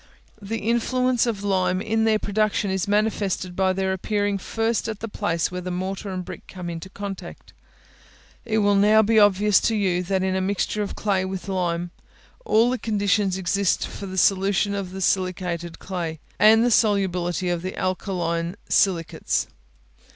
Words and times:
The 0.41 0.57
influence 0.57 1.27
of 1.27 1.43
lime 1.43 1.79
in 1.79 2.05
their 2.05 2.17
production 2.17 2.71
is 2.71 2.87
manifested 2.87 3.55
by 3.55 3.71
their 3.71 3.93
appearing 3.93 4.39
first 4.39 4.87
at 4.87 4.99
the 4.99 5.07
place 5.07 5.51
where 5.51 5.61
the 5.61 5.69
mortar 5.69 6.09
and 6.09 6.25
brick 6.25 6.47
come 6.47 6.71
into 6.71 6.89
contact. 6.89 7.53
It 8.43 8.57
will 8.65 8.73
now 8.73 9.03
be 9.03 9.19
obvious 9.19 9.59
to 9.59 9.75
you, 9.75 10.01
that 10.01 10.23
in 10.23 10.35
a 10.35 10.41
mixture 10.41 10.81
of 10.81 10.95
clay 10.95 11.23
with 11.23 11.47
lime, 11.47 11.91
all 12.45 12.71
the 12.71 12.79
conditions 12.79 13.37
exist 13.37 13.85
for 13.87 14.07
the 14.07 14.17
solution 14.17 14.73
of 14.73 14.89
the 14.89 15.01
silicated 15.01 15.77
clay, 15.77 16.19
and 16.39 16.65
the 16.65 16.71
solubility 16.71 17.49
of 17.49 17.61
the 17.61 17.77
alkaline 17.77 18.55
silicates. 18.69 19.45